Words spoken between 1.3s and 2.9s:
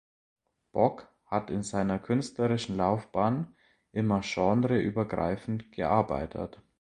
in seiner künstlerischen